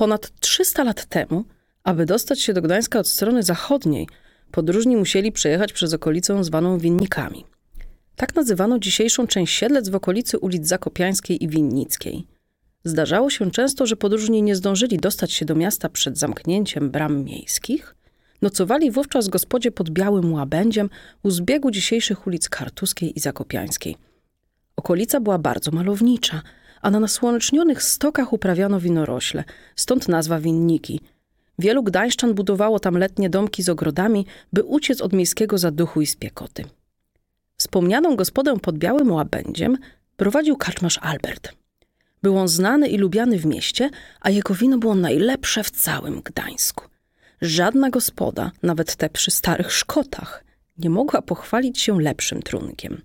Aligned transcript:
Ponad 0.00 0.40
300 0.40 0.84
lat 0.84 1.06
temu, 1.06 1.44
aby 1.84 2.06
dostać 2.06 2.40
się 2.40 2.52
do 2.52 2.62
Gdańska 2.62 2.98
od 2.98 3.08
strony 3.08 3.42
zachodniej, 3.42 4.08
podróżni 4.50 4.96
musieli 4.96 5.32
przejechać 5.32 5.72
przez 5.72 5.94
okolicę 5.94 6.44
zwaną 6.44 6.78
Winnikami. 6.78 7.44
Tak 8.16 8.34
nazywano 8.34 8.78
dzisiejszą 8.78 9.26
część 9.26 9.54
Siedlec 9.54 9.88
w 9.88 9.94
okolicy 9.94 10.38
ulic 10.38 10.66
Zakopiańskiej 10.66 11.44
i 11.44 11.48
Winnickiej. 11.48 12.26
Zdarzało 12.84 13.30
się 13.30 13.50
często, 13.50 13.86
że 13.86 13.96
podróżni 13.96 14.42
nie 14.42 14.56
zdążyli 14.56 14.98
dostać 14.98 15.32
się 15.32 15.44
do 15.44 15.54
miasta 15.54 15.88
przed 15.88 16.18
zamknięciem 16.18 16.90
bram 16.90 17.24
miejskich. 17.24 17.94
Nocowali 18.42 18.90
wówczas 18.90 19.26
w 19.26 19.30
gospodzie 19.30 19.70
pod 19.70 19.90
Białym 19.90 20.32
Łabędziem 20.32 20.90
u 21.22 21.30
zbiegu 21.30 21.70
dzisiejszych 21.70 22.26
ulic 22.26 22.48
Kartuskiej 22.48 23.18
i 23.18 23.20
Zakopiańskiej. 23.20 23.96
Okolica 24.76 25.20
była 25.20 25.38
bardzo 25.38 25.70
malownicza, 25.70 26.42
a 26.82 26.90
na 26.90 27.00
nasłonecznionych 27.00 27.82
stokach 27.82 28.32
uprawiano 28.32 28.80
winorośle, 28.80 29.44
stąd 29.76 30.08
nazwa 30.08 30.40
Winniki. 30.40 31.00
Wielu 31.58 31.82
gdańszczan 31.82 32.34
budowało 32.34 32.80
tam 32.80 32.98
letnie 32.98 33.30
domki 33.30 33.62
z 33.62 33.68
ogrodami, 33.68 34.26
by 34.52 34.64
uciec 34.64 35.00
od 35.00 35.12
miejskiego 35.12 35.58
zaduchu 35.58 36.00
i 36.00 36.06
spiekoty. 36.06 36.64
Wspomnianą 37.56 38.16
gospodę 38.16 38.58
pod 38.58 38.78
Białym 38.78 39.12
Łabędziem 39.12 39.78
prowadził 40.16 40.56
karczmarz 40.56 40.98
Albert. 41.02 41.52
Był 42.22 42.38
on 42.38 42.48
znany 42.48 42.88
i 42.88 42.98
lubiany 42.98 43.38
w 43.38 43.46
mieście, 43.46 43.90
a 44.20 44.30
jego 44.30 44.54
wino 44.54 44.78
było 44.78 44.94
najlepsze 44.94 45.64
w 45.64 45.70
całym 45.70 46.20
Gdańsku. 46.20 46.84
Żadna 47.40 47.90
gospoda, 47.90 48.50
nawet 48.62 48.96
te 48.96 49.10
przy 49.10 49.30
starych 49.30 49.72
Szkotach, 49.72 50.44
nie 50.78 50.90
mogła 50.90 51.22
pochwalić 51.22 51.80
się 51.80 52.00
lepszym 52.00 52.42
trunkiem. 52.42 53.02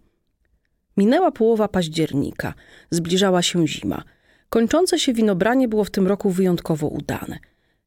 Minęła 0.97 1.31
połowa 1.31 1.67
października, 1.67 2.53
zbliżała 2.91 3.41
się 3.41 3.67
zima. 3.67 4.03
Kończące 4.49 4.99
się 4.99 5.13
winobranie 5.13 5.67
było 5.67 5.83
w 5.83 5.91
tym 5.91 6.07
roku 6.07 6.29
wyjątkowo 6.29 6.87
udane. 6.87 7.39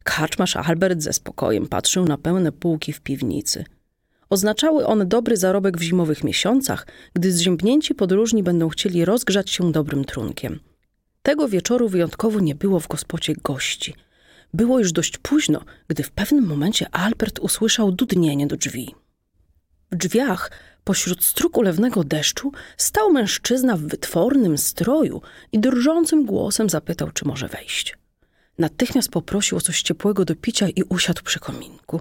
Kaczmarz 0.05 0.56
Albert 0.56 1.01
ze 1.01 1.12
spokojem 1.12 1.66
patrzył 1.66 2.04
na 2.04 2.18
pełne 2.18 2.52
półki 2.52 2.93
w 2.93 3.01
piwnicy. 3.01 3.65
Oznaczały 4.30 4.87
one 4.87 5.07
dobry 5.07 5.37
zarobek 5.37 5.79
w 5.79 5.82
zimowych 5.82 6.24
miesiącach, 6.24 6.87
gdy 7.15 7.32
zziębnięci 7.32 7.95
podróżni 7.95 8.43
będą 8.43 8.68
chcieli 8.68 9.04
rozgrzać 9.04 9.51
się 9.51 9.73
dobrym 9.73 10.04
trunkiem. 10.04 10.60
Tego 11.23 11.49
wieczoru 11.49 11.88
wyjątkowo 11.88 12.40
nie 12.40 12.54
było 12.54 12.80
w 12.80 12.88
gospodzie 12.88 13.34
gości. 13.43 13.95
Było 14.54 14.79
już 14.79 14.93
dość 14.93 15.18
późno, 15.18 15.60
gdy 15.88 16.02
w 16.02 16.10
pewnym 16.10 16.46
momencie 16.46 16.87
Albert 16.93 17.38
usłyszał 17.38 17.93
dudnienie 17.93 18.46
do 18.46 18.57
drzwi. 18.57 18.95
W 19.93 19.96
drzwiach, 19.96 20.51
pośród 20.87 21.24
strug 21.24 21.56
ulewnego 21.56 22.04
deszczu, 22.04 22.52
stał 22.76 23.12
mężczyzna 23.12 23.76
w 23.76 23.80
wytwornym 23.80 24.59
stroju 24.59 25.23
i 25.52 25.59
drżącym 25.59 26.26
głosem 26.26 26.70
zapytał, 26.70 27.10
czy 27.10 27.24
może 27.24 27.48
wejść. 27.48 27.96
Natychmiast 28.59 29.09
poprosił 29.09 29.59
o 29.59 29.60
coś 29.60 29.82
ciepłego 29.82 30.24
do 30.24 30.37
picia 30.37 30.68
i 30.68 30.82
usiadł 30.82 31.23
przy 31.23 31.40
kominku. 31.40 32.01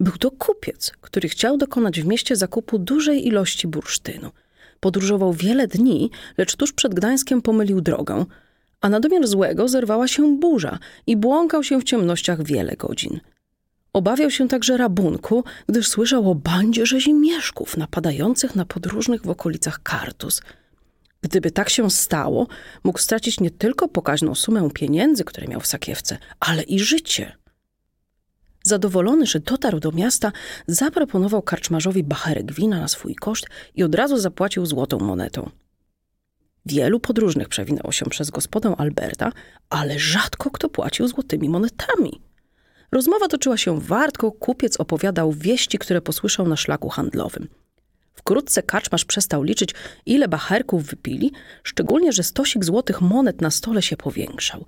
Był 0.00 0.12
to 0.12 0.30
kupiec, 0.30 0.92
który 1.00 1.28
chciał 1.28 1.56
dokonać 1.56 2.00
w 2.00 2.06
mieście 2.06 2.36
zakupu 2.36 2.78
dużej 2.78 3.26
ilości 3.26 3.68
bursztynu. 3.68 4.30
Podróżował 4.80 5.32
wiele 5.32 5.68
dni, 5.68 6.10
lecz 6.38 6.56
tuż 6.56 6.72
przed 6.72 6.94
Gdańskiem 6.94 7.42
pomylił 7.42 7.80
drogę, 7.80 8.24
a 8.80 8.88
na 8.88 9.00
domiar 9.00 9.26
złego 9.26 9.68
zerwała 9.68 10.08
się 10.08 10.38
burza 10.38 10.78
i 11.06 11.16
błąkał 11.16 11.64
się 11.64 11.80
w 11.80 11.84
ciemnościach 11.84 12.42
wiele 12.42 12.76
godzin. 12.76 13.20
Obawiał 13.94 14.30
się 14.30 14.48
także 14.48 14.76
rabunku, 14.76 15.44
gdyż 15.68 15.88
słyszał 15.88 16.30
o 16.30 16.34
bandzie 16.34 16.86
rzezimieszków 16.86 17.76
napadających 17.76 18.56
na 18.56 18.64
podróżnych 18.64 19.22
w 19.22 19.30
okolicach 19.30 19.82
Kartus. 19.82 20.42
Gdyby 21.20 21.50
tak 21.50 21.70
się 21.70 21.90
stało, 21.90 22.46
mógł 22.84 22.98
stracić 22.98 23.40
nie 23.40 23.50
tylko 23.50 23.88
pokaźną 23.88 24.34
sumę 24.34 24.68
pieniędzy, 24.74 25.24
które 25.24 25.48
miał 25.48 25.60
w 25.60 25.66
sakiewce, 25.66 26.18
ale 26.40 26.62
i 26.62 26.78
życie. 26.78 27.36
Zadowolony, 28.62 29.26
że 29.26 29.40
dotarł 29.40 29.80
do 29.80 29.92
miasta, 29.92 30.32
zaproponował 30.66 31.42
karczmarzowi 31.42 32.04
bacherek 32.04 32.52
wina 32.52 32.80
na 32.80 32.88
swój 32.88 33.14
koszt 33.14 33.46
i 33.74 33.82
od 33.82 33.94
razu 33.94 34.16
zapłacił 34.18 34.66
złotą 34.66 34.98
monetą. 34.98 35.50
Wielu 36.66 37.00
podróżnych 37.00 37.48
przewinęło 37.48 37.92
się 37.92 38.06
przez 38.06 38.30
gospodę 38.30 38.74
Alberta, 38.78 39.32
ale 39.70 39.98
rzadko 39.98 40.50
kto 40.50 40.68
płacił 40.68 41.08
złotymi 41.08 41.48
monetami. 41.48 42.20
Rozmowa 42.94 43.28
toczyła 43.28 43.56
się 43.56 43.80
wartko, 43.80 44.32
kupiec 44.32 44.80
opowiadał 44.80 45.32
wieści, 45.32 45.78
które 45.78 46.00
posłyszał 46.00 46.48
na 46.48 46.56
szlaku 46.56 46.88
handlowym. 46.88 47.48
Wkrótce 48.14 48.62
kaczmarz 48.62 49.04
przestał 49.04 49.42
liczyć, 49.42 49.74
ile 50.06 50.28
bacherków 50.28 50.84
wypili, 50.84 51.32
szczególnie, 51.62 52.12
że 52.12 52.22
stosik 52.22 52.64
złotych 52.64 53.00
monet 53.00 53.40
na 53.40 53.50
stole 53.50 53.82
się 53.82 53.96
powiększał. 53.96 54.66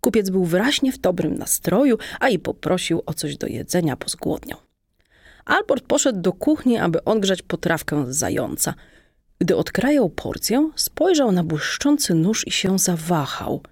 Kupiec 0.00 0.30
był 0.30 0.44
wyraźnie 0.44 0.92
w 0.92 0.98
dobrym 0.98 1.34
nastroju, 1.34 1.98
a 2.20 2.28
i 2.28 2.38
poprosił 2.38 3.02
o 3.06 3.14
coś 3.14 3.36
do 3.36 3.46
jedzenia, 3.46 3.96
bo 3.96 4.08
zgłodniał. 4.08 4.58
Albert 5.44 5.84
poszedł 5.86 6.20
do 6.20 6.32
kuchni, 6.32 6.78
aby 6.78 7.04
odgrzać 7.04 7.42
potrawkę 7.42 8.12
z 8.12 8.16
zająca– 8.16 8.74
gdy 9.38 9.56
odkrajał 9.56 10.10
porcję, 10.10 10.70
spojrzał 10.76 11.32
na 11.32 11.44
błyszczący 11.44 12.14
nóż 12.14 12.46
i 12.46 12.50
się 12.50 12.78
zawahał. 12.78 13.62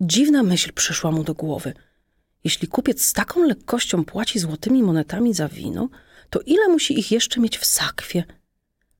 Dziwna 0.00 0.42
myśl 0.42 0.72
przyszła 0.72 1.10
mu 1.10 1.24
do 1.24 1.34
głowy. 1.34 1.74
Jeśli 2.44 2.68
kupiec 2.68 3.04
z 3.04 3.12
taką 3.12 3.44
lekkością 3.44 4.04
płaci 4.04 4.38
złotymi 4.38 4.82
monetami 4.82 5.34
za 5.34 5.48
wino, 5.48 5.88
to 6.30 6.40
ile 6.40 6.68
musi 6.68 6.98
ich 6.98 7.12
jeszcze 7.12 7.40
mieć 7.40 7.58
w 7.58 7.64
sakwie? 7.64 8.24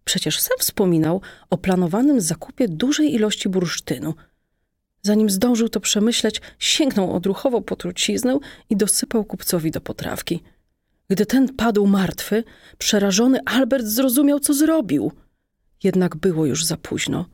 Przecież 0.04 0.40
sam 0.40 0.58
wspominał 0.58 1.20
o 1.50 1.58
planowanym 1.58 2.20
zakupie 2.20 2.68
dużej 2.68 3.14
ilości 3.14 3.48
bursztynu. 3.48 4.14
Zanim 5.02 5.30
zdążył 5.30 5.68
to 5.68 5.80
przemyśleć, 5.80 6.40
sięgnął 6.58 7.16
odruchowo 7.16 7.60
po 7.60 7.76
truciznę 7.76 8.38
i 8.70 8.76
dosypał 8.76 9.24
kupcowi 9.24 9.70
do 9.70 9.80
potrawki– 9.80 10.40
gdy 11.10 11.26
ten 11.26 11.48
padł 11.54 11.86
martwy, 11.86 12.44
przerażony 12.78 13.40
Albert 13.44 13.86
zrozumiał, 13.86 14.40
co 14.40 14.54
zrobił. 14.54 15.12
Jednak 15.82 16.16
było 16.16 16.46
już 16.46 16.64
za 16.64 16.76
późno. 16.76 17.26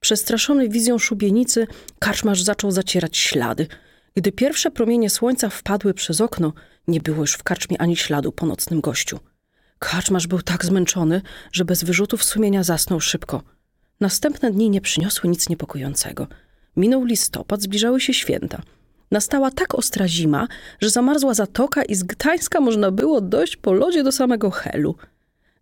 Przestraszony 0.00 0.68
wizją 0.68 0.98
szubienicy, 0.98 1.66
karczmarz 1.98 2.42
zaczął 2.42 2.70
zacierać 2.70 3.16
ślady. 3.16 3.66
Gdy 4.14 4.32
pierwsze 4.32 4.70
promienie 4.70 5.10
słońca 5.10 5.48
wpadły 5.48 5.94
przez 5.94 6.20
okno, 6.20 6.52
nie 6.88 7.00
było 7.00 7.20
już 7.20 7.32
w 7.32 7.42
karczmie 7.42 7.80
ani 7.80 7.96
śladu 7.96 8.32
po 8.32 8.46
nocnym 8.46 8.80
gościu. 8.80 9.20
Karczmarz 9.78 10.26
był 10.26 10.42
tak 10.42 10.64
zmęczony, 10.64 11.22
że 11.52 11.64
bez 11.64 11.84
wyrzutów 11.84 12.24
sumienia 12.24 12.62
zasnął 12.62 13.00
szybko. 13.00 13.42
Następne 14.00 14.50
dni 14.50 14.70
nie 14.70 14.80
przyniosły 14.80 15.30
nic 15.30 15.48
niepokojącego. 15.48 16.26
Minął 16.76 17.04
listopad, 17.04 17.62
zbliżały 17.62 18.00
się 18.00 18.14
święta– 18.14 18.62
Nastała 19.12 19.50
tak 19.50 19.74
ostra 19.74 20.08
zima, 20.08 20.48
że 20.80 20.90
zamarzła 20.90 21.34
zatoka 21.34 21.82
i 21.82 21.94
z 21.94 22.02
Gdańska 22.02 22.60
można 22.60 22.90
było 22.90 23.20
dojść 23.20 23.56
po 23.56 23.72
lodzie 23.72 24.02
do 24.02 24.12
samego 24.12 24.50
Helu. 24.50 24.94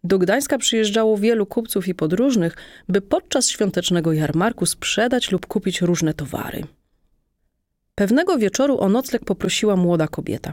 Do 0.04 0.18
Gdańska 0.18 0.58
przyjeżdżało 0.58 1.18
wielu 1.18 1.46
kupców 1.46 1.88
i 1.88 1.94
podróżnych, 1.94 2.56
by 2.88 3.00
podczas 3.00 3.48
świątecznego 3.48 4.12
jarmarku 4.12 4.66
sprzedać 4.66 5.30
lub 5.30 5.46
kupić 5.46 5.82
różne 5.82 6.14
towary. 6.14 6.64
Pewnego 8.00 8.38
wieczoru 8.38 8.78
o 8.78 8.88
nocleg 8.88 9.24
poprosiła 9.24 9.76
młoda 9.76 10.08
kobieta. 10.08 10.52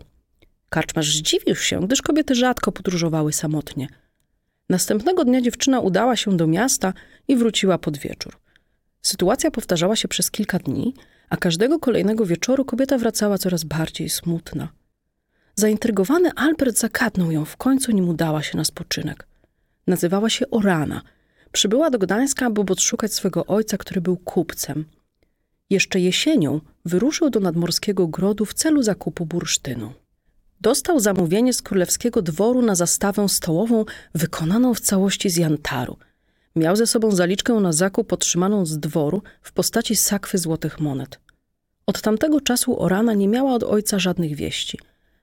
Karczmarz 0.70 1.18
zdziwił 1.18 1.56
się, 1.56 1.80
gdyż 1.80 2.02
kobiety 2.02 2.36
rzadko 2.36 2.72
podróżowały 2.72 3.34
samotnie. 3.34 3.88
Następnego 4.70 5.26
dnia 5.26 5.42
dziewczyna 5.42 5.80
udała 5.80 6.16
się 6.16 6.38
do 6.38 6.48
miasta 6.48 6.94
i 7.28 7.36
wróciła 7.36 7.78
pod 7.78 7.98
wieczór. 7.98 8.38
Sytuacja 9.02 9.52
powtarzała 9.52 9.96
się 9.96 10.08
przez 10.08 10.32
kilka 10.32 10.60
dni, 10.60 10.94
a 11.30 11.38
każdego 11.38 11.80
kolejnego 11.80 12.26
wieczoru 12.26 12.66
kobieta 12.66 12.98
wracała 12.98 13.38
coraz 13.38 13.64
bardziej 13.64 14.10
smutna. 14.10 14.70
Zaintrygowany 15.56 16.32
Albert 16.36 16.78
zagadnął 16.78 17.32
ją 17.32 17.46
w 17.46 17.58
końcu, 17.58 17.92
nim 17.92 18.10
udała 18.10 18.44
się 18.44 18.58
na 18.58 18.64
spoczynek. 18.64 19.28
Nazywała 19.88 20.30
się 20.30 20.50
Orana. 20.50 21.02
Przybyła 21.52 21.90
do 21.90 22.00
Gdańska, 22.00 22.46
aby 22.46 22.62
odszukać 22.62 23.14
swego 23.14 23.46
ojca, 23.46 23.78
który 23.78 24.02
był 24.02 24.18
kupcem. 24.18 24.86
Jeszcze 25.70 26.00
jesienią 26.00 26.62
wyruszył 26.86 27.30
do 27.30 27.40
nadmorskiego 27.40 28.08
grodu 28.08 28.46
w 28.46 28.54
celu 28.54 28.84
zakupu 28.84 29.26
bursztynu. 29.26 29.94
Dostał 30.62 31.00
zamówienie 31.00 31.54
z 31.54 31.62
królewskiego 31.62 32.22
dworu 32.22 32.62
na 32.62 32.76
zastawę 32.76 33.30
stołową 33.30 33.86
wykonaną 34.16 34.74
w 34.74 34.80
całości 34.80 35.30
z 35.30 35.38
jantaru– 35.38 35.98
Miał 36.58 36.76
ze 36.76 36.88
sobą 36.88 37.12
zaliczkę 37.12 37.54
na 37.54 37.74
zakup 37.74 38.14
otrzymaną 38.14 38.66
z 38.66 38.80
dworu 38.80 39.22
w 39.42 39.52
postaci 39.52 39.96
sakwy 39.96 40.38
złotych 40.38 40.80
monet. 40.80 41.20
Od 41.86 42.02
tamtego 42.02 42.42
czasu 42.42 42.82
Orana 42.82 43.14
nie 43.14 43.28
miała 43.28 43.54
od 43.54 43.64
ojca 43.64 44.00
żadnych 44.00 44.36
wieści. 44.36 44.80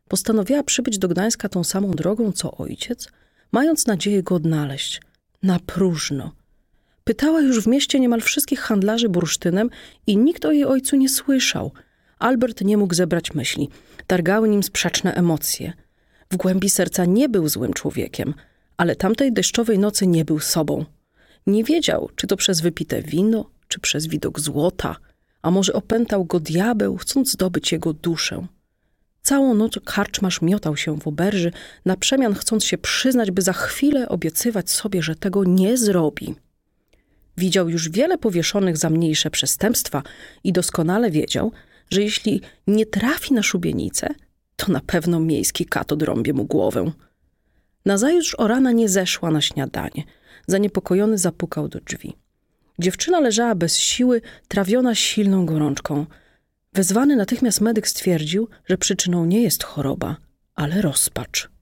Postanowiła 0.08 0.62
przybyć 0.62 0.98
do 0.98 1.08
Gdańska 1.08 1.48
tą 1.48 1.64
samą 1.64 1.90
drogą 1.90 2.32
co 2.32 2.56
ojciec, 2.56 3.08
mając 3.52 3.86
nadzieję 3.86 4.22
go 4.22 4.34
odnaleźć. 4.34 5.00
Na 5.42 5.58
próżno. 5.58 6.32
Pytała 7.04 7.40
już 7.40 7.60
w 7.60 7.66
mieście 7.66 8.00
niemal 8.00 8.20
wszystkich 8.20 8.60
handlarzy 8.60 9.08
bursztynem 9.08 9.70
i 10.06 10.16
nikt 10.16 10.44
o 10.44 10.52
jej 10.52 10.64
ojcu 10.64 10.96
nie 10.96 11.08
słyszał. 11.08 11.72
Albert 12.18 12.60
nie 12.60 12.76
mógł 12.76 12.94
zebrać 12.94 13.34
myśli. 13.34 13.68
Targały 14.06 14.48
nim 14.48 14.62
sprzeczne 14.62 15.14
emocje. 15.14 15.72
W 16.30 16.36
głębi 16.36 16.70
serca 16.70 17.04
nie 17.04 17.28
był 17.28 17.48
złym 17.48 17.72
człowiekiem, 17.72 18.34
ale 18.76 18.96
tamtej 18.96 19.32
deszczowej 19.32 19.78
nocy 19.78 20.06
nie 20.06 20.24
był 20.24 20.40
sobą. 20.40 20.84
Nie 21.46 21.64
wiedział, 21.64 22.10
czy 22.16 22.26
to 22.26 22.36
przez 22.36 22.60
wypite 22.60 23.02
wino, 23.02 23.50
czy 23.68 23.80
przez 23.80 24.06
widok 24.06 24.40
złota, 24.40 24.96
a 25.42 25.50
może 25.50 25.72
opętał 25.72 26.24
go 26.24 26.40
diabeł, 26.40 26.96
chcąc 26.96 27.30
zdobyć 27.30 27.72
jego 27.72 27.92
duszę. 27.92 28.46
Całą 29.22 29.54
noc 29.54 29.78
karczmarz 29.84 30.42
miotał 30.42 30.76
się 30.76 31.00
w 31.00 31.06
oberży, 31.06 31.52
na 31.84 31.96
przemian 31.96 32.34
chcąc 32.34 32.64
się 32.64 32.78
przyznać, 32.78 33.30
by 33.30 33.42
za 33.42 33.52
chwilę 33.52 34.08
obiecywać 34.08 34.70
sobie, 34.70 35.02
że 35.02 35.14
tego 35.14 35.44
nie 35.44 35.76
zrobi. 35.76 36.34
Widział 37.36 37.68
już 37.68 37.88
wiele 37.88 38.18
powieszonych 38.18 38.76
za 38.76 38.90
mniejsze 38.90 39.30
przestępstwa 39.30 40.02
i 40.44 40.52
doskonale 40.52 41.10
wiedział, 41.10 41.52
że 41.90 42.02
jeśli 42.02 42.40
nie 42.66 42.86
trafi 42.86 43.34
na 43.34 43.42
szubienicę, 43.42 44.08
to 44.56 44.72
na 44.72 44.80
pewno 44.80 45.20
miejski 45.20 45.66
kat 45.66 45.92
odrąbie 45.92 46.32
mu 46.32 46.44
głowę. 46.44 46.92
Nazajutrz 47.86 48.34
o 48.38 48.48
rana 48.48 48.72
nie 48.72 48.88
zeszła 48.88 49.30
na 49.30 49.40
śniadanie. 49.40 50.04
Zaniepokojony 50.46 51.18
zapukał 51.18 51.68
do 51.68 51.80
drzwi. 51.80 52.16
Dziewczyna 52.78 53.20
leżała 53.20 53.54
bez 53.54 53.78
siły, 53.78 54.20
trawiona 54.48 54.94
silną 54.94 55.46
gorączką. 55.46 56.06
Wezwany 56.72 57.16
natychmiast 57.16 57.60
medyk 57.60 57.88
stwierdził, 57.88 58.48
że 58.64 58.78
przyczyną 58.78 59.24
nie 59.24 59.42
jest 59.42 59.64
choroba, 59.64 60.16
ale 60.54 60.82
rozpacz. 60.82 61.53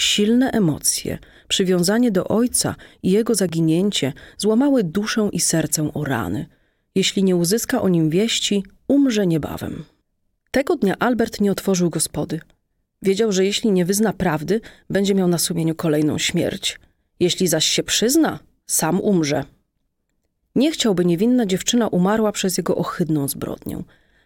Silne 0.00 0.50
emocje, 0.50 1.18
przywiązanie 1.48 2.10
do 2.10 2.28
ojca 2.28 2.74
i 3.02 3.10
jego 3.10 3.34
zaginięcie 3.34 4.12
złamały 4.38 4.84
duszę 4.84 5.28
i 5.32 5.40
serce 5.40 5.90
o 5.94 6.04
rany. 6.04 6.46
Jeśli 6.94 7.24
nie 7.24 7.36
uzyska 7.36 7.82
o 7.82 7.88
nim 7.88 8.10
wieści, 8.10 8.64
umrze 8.88 9.26
niebawem. 9.26 9.84
Tego 10.50 10.76
dnia 10.76 10.94
Albert 10.98 11.40
nie 11.40 11.52
otworzył 11.52 11.90
gospody. 11.90 12.40
Wiedział, 13.02 13.32
że 13.32 13.44
jeśli 13.44 13.72
nie 13.72 13.84
wyzna 13.84 14.12
prawdy, 14.12 14.60
będzie 14.90 15.14
miał 15.14 15.28
na 15.28 15.38
sumieniu 15.38 15.74
kolejną 15.74 16.18
śmierć. 16.18 16.80
Jeśli 17.20 17.48
zaś 17.48 17.66
się 17.66 17.82
przyzna, 17.82 18.38
sam 18.66 19.00
umrze. 19.00 19.44
Nie 20.54 20.72
chciałby 20.72 21.04
niewinna 21.04 21.46
dziewczyna 21.46 21.88
umarła 21.88 22.32
przez 22.32 22.58
jego 22.58 22.76
ohydną 22.76 23.28
zbrodnię. 23.28 23.82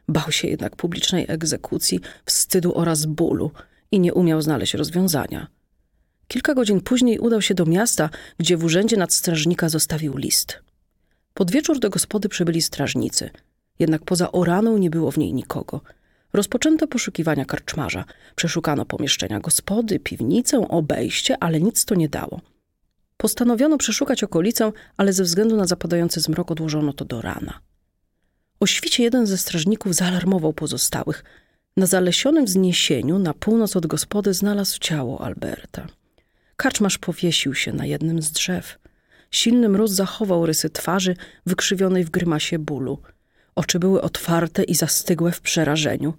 Bał 0.09 0.33
się 0.33 0.49
jednak 0.49 0.77
publicznej 0.77 1.25
egzekucji, 1.29 2.01
wstydu 2.25 2.79
oraz 2.79 3.07
bólu 3.07 3.51
i 3.91 4.01
nie 4.01 4.15
umiał 4.15 4.43
znaleźć 4.43 4.75
rozwiązania. 4.75 5.47
Kilka 6.29 6.55
godzin 6.55 6.81
później 6.81 7.19
udał 7.19 7.43
się 7.43 7.55
do 7.55 7.67
miasta, 7.67 8.11
gdzie 8.39 8.57
w 8.57 8.65
urzędzie 8.65 8.97
nadstrażnika 8.97 9.69
zostawił 9.69 10.17
list. 10.17 10.59
Pod 11.35 11.51
wieczór 11.51 11.79
do 11.79 11.91
gospody 11.91 12.29
przybyli 12.29 12.63
strażnicy, 12.63 13.31
jednak 13.79 14.05
poza 14.05 14.33
oraną 14.33 14.79
nie 14.79 14.91
było 14.91 15.11
w 15.11 15.19
niej 15.19 15.35
nikogo. 15.35 15.81
Rozpoczęto 16.33 16.87
poszukiwania 16.87 17.45
karczmarza. 17.45 18.05
Przeszukano 18.37 18.85
pomieszczenia 18.85 19.41
gospody, 19.41 19.99
piwnicę, 19.99 20.69
obejście, 20.69 21.37
ale 21.41 21.61
nic 21.61 21.85
to 21.85 21.95
nie 21.95 22.09
dało. 22.09 22.41
Postanowiono 23.17 23.79
przeszukać 23.79 24.25
okolicę, 24.25 24.73
ale 24.97 25.13
ze 25.13 25.23
względu 25.23 25.57
na 25.57 25.67
zapadający 25.67 26.21
zmrok 26.21 26.51
odłożono 26.51 26.93
to 26.93 27.05
do 27.05 27.21
rana. 27.21 27.61
O 28.61 28.67
świcie 28.67 29.03
jeden 29.03 29.27
ze 29.27 29.39
strażników 29.39 29.95
zaalarmował 29.95 30.53
pozostałych. 30.53 31.25
Na 31.77 31.87
zalesionym 31.87 32.45
wzniesieniu 32.45 33.19
na 33.19 33.35
północ 33.35 33.77
od 33.77 33.87
gospody 33.87 34.35
znalazł 34.35 34.79
ciało 34.79 35.21
Alberta. 35.21 35.87
Karczmarz 36.57 36.99
powiesił 36.99 37.55
się 37.55 37.73
na 37.73 37.87
jednym 37.87 38.23
z 38.23 38.33
drzew. 38.33 38.79
Silny 39.31 39.69
mróz 39.69 39.91
zachował 39.91 40.47
rysy 40.47 40.71
twarzy, 40.71 41.17
wykrzywionej 41.47 42.05
w 42.05 42.11
grymasie 42.11 42.59
bólu. 42.59 42.99
Oczy 43.55 43.79
były 43.79 44.03
otwarte 44.03 44.63
i 44.63 44.75
zastygłe 44.75 45.33
w 45.33 45.41
przerażeniu. 45.41 46.15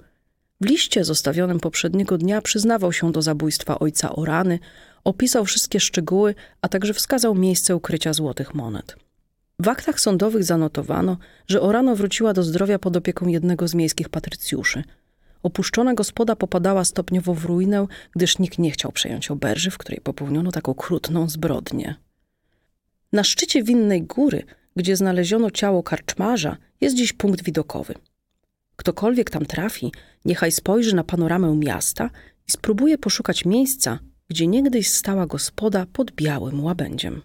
W 0.61 0.65
liście 0.65 1.03
zostawionym 1.03 1.59
poprzedniego 1.59 2.17
dnia 2.17 2.41
przyznawał 2.41 2.93
się 2.93 3.11
do 3.11 3.21
zabójstwa 3.21 3.79
ojca 3.79 4.15
Orany, 4.15 4.59
opisał 5.03 5.45
wszystkie 5.45 5.79
szczegóły, 5.79 6.35
a 6.61 6.69
także 6.69 6.93
wskazał 6.93 7.35
miejsce 7.35 7.75
ukrycia 7.75 8.13
złotych 8.13 8.53
monet. 8.53 8.95
W 9.59 9.67
aktach 9.67 9.99
sądowych 9.99 10.43
zanotowano, 10.43 11.17
że 11.47 11.61
Orano 11.61 11.95
wróciła 11.95 12.33
do 12.33 12.43
zdrowia 12.43 12.79
pod 12.79 12.97
opieką 12.97 13.27
jednego 13.27 13.67
z 13.67 13.73
miejskich 13.73 14.09
patrycjuszy– 14.09 14.83
Opuszczona 15.45 15.94
gospoda 15.94 16.36
popadała 16.36 16.86
stopniowo 16.86 17.33
w 17.33 17.45
ruinę, 17.45 17.88
gdyż 18.15 18.39
nikt 18.39 18.59
nie 18.59 18.71
chciał 18.71 18.92
przejąć 18.92 19.31
oberży, 19.31 19.71
w 19.71 19.77
której 19.77 20.01
popełniono 20.01 20.51
taką 20.51 20.74
krutną 20.74 21.30
zbrodnię. 21.30 21.95
Na 23.13 23.24
szczycie 23.24 23.63
winnej 23.63 24.03
góry, 24.03 24.44
gdzie 24.75 24.95
znaleziono 24.95 25.51
ciało 25.51 25.83
karczmarza, 25.83 26.57
jest 26.81 26.95
dziś 26.95 27.13
punkt 27.13 27.44
widokowy. 27.44 27.94
Ktokolwiek 28.75 29.30
tam 29.30 29.45
trafi, 29.45 29.92
niechaj 30.25 30.51
spojrzy 30.51 30.95
na 30.95 31.03
panoramę 31.03 31.56
miasta 31.56 32.09
i 32.48 32.51
spróbuje 32.51 32.98
poszukać 32.98 33.45
miejsca, 33.45 34.00
gdzie 34.30 34.48
niegdyś 34.48 34.89
stała 34.89 35.27
gospoda 35.27 35.86
pod 35.94 36.12
białym 36.12 36.63
łabędziem. 36.63 37.21